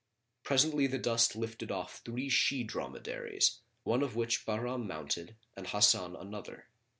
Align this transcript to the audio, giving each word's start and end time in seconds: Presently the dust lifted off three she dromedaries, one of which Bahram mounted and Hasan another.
Presently 0.41 0.87
the 0.87 0.97
dust 0.97 1.35
lifted 1.35 1.69
off 1.69 2.01
three 2.03 2.27
she 2.27 2.63
dromedaries, 2.63 3.59
one 3.83 4.01
of 4.01 4.15
which 4.15 4.47
Bahram 4.47 4.87
mounted 4.87 5.35
and 5.55 5.67
Hasan 5.67 6.15
another. 6.15 6.65